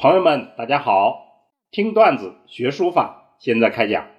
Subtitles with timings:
[0.00, 1.52] 朋友们，大家好！
[1.70, 4.10] 听段子学书法，现在开讲。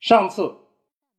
[0.00, 0.56] 上次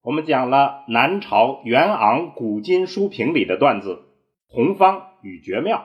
[0.02, 3.94] 我们讲了南朝元昂古今书评里的段子
[4.54, 5.78] 《红方与绝妙》，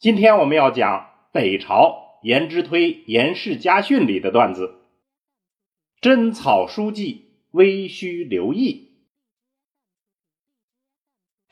[0.00, 4.66] 今天我们要讲北朝颜之推颜氏家训里的段子
[6.00, 8.96] 《真草书记微须留意》。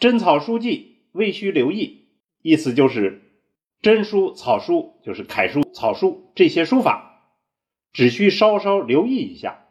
[0.00, 2.09] 真草书记微须留意，
[2.42, 3.30] 意思就是。
[3.83, 7.23] 真书、草书就是楷书、草书这些书法，
[7.95, 9.66] 只需稍稍留意一下。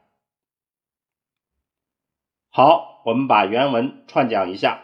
[2.49, 4.83] 好，我们把原文串讲一下：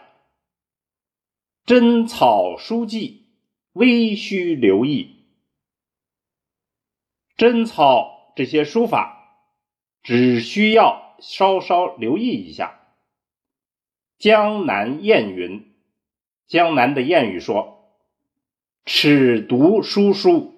[1.64, 3.26] 真草书记
[3.72, 5.24] 微须留意，
[7.36, 9.42] 真草这些书法
[10.04, 12.80] 只需要稍稍留意一下。
[14.18, 15.74] 江南谚云，
[16.46, 17.75] 江南的谚语说。
[18.88, 20.54] 尺读书书，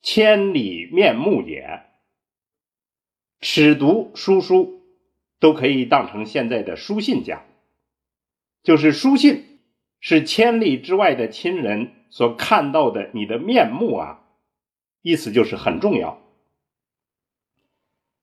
[0.00, 1.82] 千里面目也。
[3.40, 4.84] 尺读书书
[5.40, 7.44] 都可以当成现在的书信讲，
[8.62, 9.58] 就是书信
[9.98, 14.22] 是千里之外的亲人所看到的你的面目啊，
[15.02, 16.22] 意思就是很重要。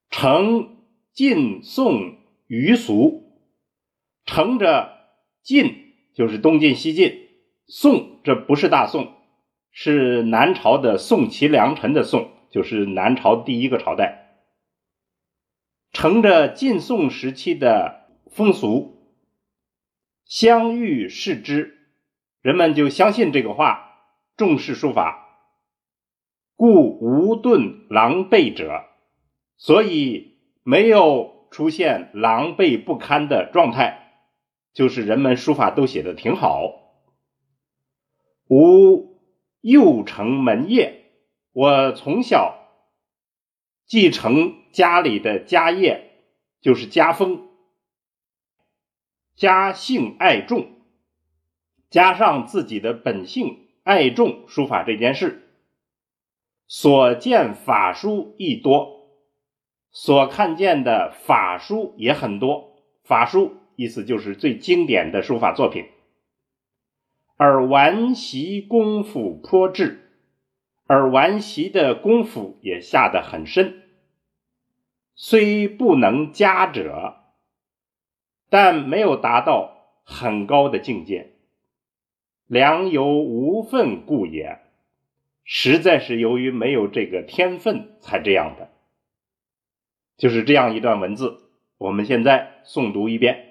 [0.09, 0.77] 承
[1.11, 2.15] 晋宋
[2.47, 3.29] 余俗，
[4.25, 4.97] 承着
[5.43, 7.27] 晋就是东晋西晋。
[7.73, 9.13] 宋，这不是大宋，
[9.71, 14.41] 是南朝的宋齐梁陈的宋，就是南朝第一个朝代。
[15.93, 19.15] 乘着晋宋时期的风俗，
[20.25, 21.77] 相遇视之，
[22.41, 23.93] 人们就相信这个话，
[24.35, 25.29] 重视书法，
[26.57, 28.83] 故无顿狼狈者，
[29.55, 34.11] 所以没有出现狼狈不堪的状态，
[34.73, 36.80] 就是人们书法都写的挺好。
[38.51, 39.17] 吾
[39.61, 41.05] 幼承门业，
[41.53, 42.67] 我从小
[43.85, 46.25] 继承家里的家业，
[46.59, 47.47] 就是家风。
[49.37, 50.67] 家性爱重，
[51.89, 55.47] 加上自己的本性爱重书法这件事，
[56.67, 59.13] 所见法书亦多，
[59.91, 62.73] 所看见的法书也很多。
[63.05, 65.85] 法书意思就是最经典的书法作品。
[67.43, 70.11] 而顽习功夫颇至，
[70.85, 73.81] 而顽习的功夫也下得很深，
[75.15, 77.15] 虽不能佳者，
[78.47, 81.31] 但没有达到很高的境界。
[82.45, 84.59] 良由无分故也，
[85.43, 88.69] 实在是由于没有这个天分才这样的。
[90.15, 91.39] 就是这样一段文字，
[91.79, 93.50] 我们现在诵读一遍。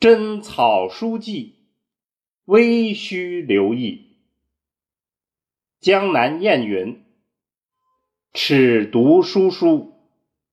[0.00, 1.56] 真草书记，
[2.44, 4.16] 微须留意。
[5.80, 7.02] 江南谚云
[8.32, 9.94] ：“尺读书书，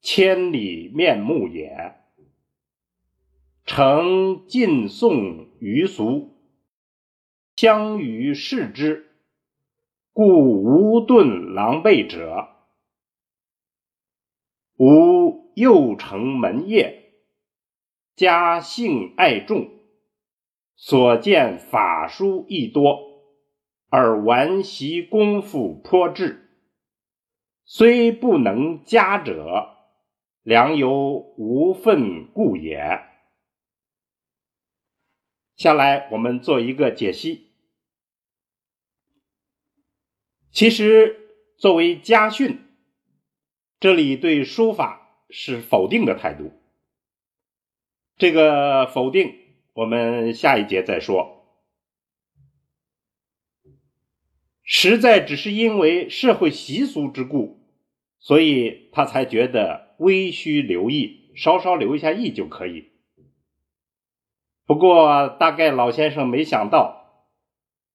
[0.01, 1.93] 千里面目也。”
[3.67, 6.35] 承晋宋余俗，
[7.55, 9.11] 相与视之，
[10.11, 12.49] 故无顿狼狈者。
[14.77, 17.04] 吾又承门业。
[18.15, 19.71] 家性爱众，
[20.77, 22.97] 所见法书亦多，
[23.89, 26.49] 而玩习功夫颇至，
[27.65, 29.75] 虽不能佳者，
[30.43, 33.01] 良由无分故也。
[35.57, 37.51] 下来我们做一个解析。
[40.51, 41.19] 其实
[41.57, 42.59] 作为家训，
[43.77, 46.53] 这里对书法是否定的态度。
[48.17, 49.35] 这个否定，
[49.73, 51.33] 我们下一节再说。
[54.63, 57.59] 实在只是因为社会习俗之故，
[58.19, 62.89] 所以他才觉得微须留意，稍稍留一下意就可以。
[64.65, 67.27] 不过，大概老先生没想到，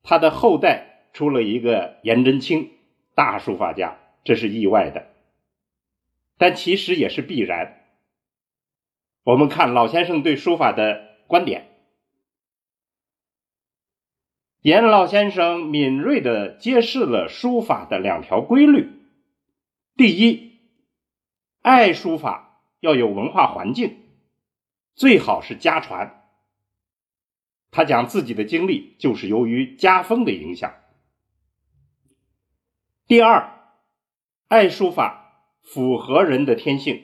[0.02, 2.70] 他的后代出了一个颜真卿，
[3.14, 5.08] 大书法家，这是意外的，
[6.36, 7.79] 但其实也是必然。
[9.30, 11.68] 我们看老先生对书法的观点，
[14.60, 18.90] 严老先生敏锐的揭示了书法的两条规律：
[19.94, 20.58] 第一，
[21.62, 24.00] 爱书法要有文化环境，
[24.96, 26.24] 最好是家传。
[27.70, 30.74] 他讲自己的经历就是由于家风的影响。
[33.06, 33.48] 第二，
[34.48, 37.00] 爱书法符合人的天性，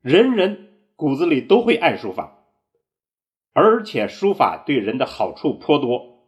[0.00, 0.64] 人人。
[0.98, 2.44] 骨子里都会爱书法，
[3.52, 6.26] 而且书法对人的好处颇多，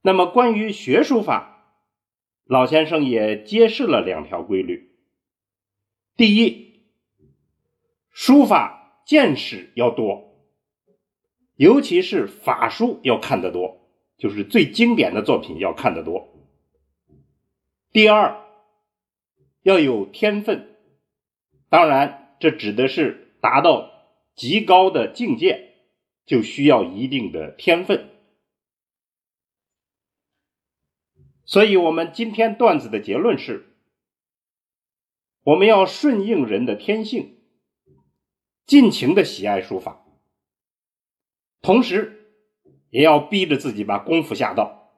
[0.00, 1.82] 那么关于学书法，
[2.44, 4.96] 老先生也揭示了两条规律：
[6.16, 6.80] 第一，
[8.10, 10.40] 书法见识要多，
[11.56, 16.22] 尤其是法书要看得多，就是最经典的作品要看得多；
[17.92, 18.42] 第二，
[19.60, 20.74] 要有天分，
[21.68, 23.90] 当然这指的是达到
[24.34, 25.74] 极高的境界，
[26.24, 28.10] 就需要一定的天分。
[31.44, 33.66] 所以，我们今天段子的结论是：
[35.42, 37.38] 我们要顺应人的天性，
[38.66, 40.04] 尽情的喜爱书法，
[41.62, 42.34] 同时
[42.90, 44.92] 也要逼着自己把功夫下到，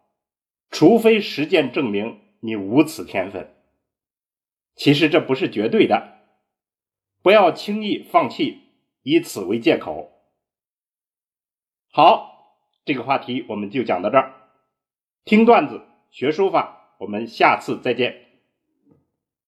[0.70, 3.54] 除非实践证明你无此天分。
[4.74, 6.17] 其实这不是绝对的，
[7.22, 8.62] 不要轻易放弃，
[9.02, 10.12] 以此为借口。
[11.90, 14.34] 好，这个话题我们就讲到这儿，
[15.24, 15.82] 听段子。
[16.10, 18.27] 学书法，我们下次再见。